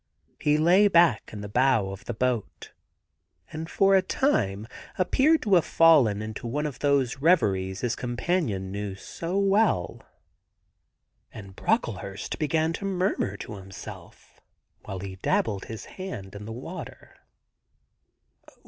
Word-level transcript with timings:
He 0.39 0.57
lay 0.57 0.87
back 0.87 1.29
in 1.31 1.41
the 1.41 1.47
bow 1.47 1.91
of 1.91 2.05
the 2.05 2.13
boat, 2.15 2.71
and 3.51 3.69
for 3.69 3.95
a 3.95 4.01
time 4.01 4.67
appeared 4.97 5.43
to 5.43 5.53
have 5.53 5.65
fallen 5.65 6.23
into 6.23 6.47
one 6.47 6.65
of 6.65 6.79
those 6.79 7.17
reveries 7.17 7.81
his 7.81 7.95
companion 7.95 8.71
knew 8.71 8.95
so 8.95 9.37
well. 9.37 10.01
74 11.31 11.33
THE 11.33 11.33
GARDEN 11.33 11.45
GOD 11.45 11.45
And 11.45 11.55
Brocklehurst 11.55 12.39
began 12.39 12.73
to 12.73 12.85
murmur 12.85 13.37
to 13.37 13.55
himself 13.57 14.41
while 14.85 15.01
he 15.01 15.17
dabbled 15.17 15.65
his 15.65 15.85
hand 15.85 16.33
in 16.33 16.45
the 16.45 16.51
water. 16.51 17.17